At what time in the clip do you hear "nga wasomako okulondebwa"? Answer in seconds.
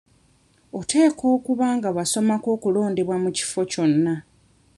1.77-3.15